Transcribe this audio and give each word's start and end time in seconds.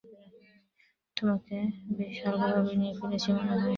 তোমাকে 1.17 1.57
বেশ 1.97 2.15
হালকাভাবেই 2.23 2.75
নিয়ে 2.81 2.93
ফেলেছি 2.99 3.29
মনে 3.31 3.51
হয়। 3.51 3.69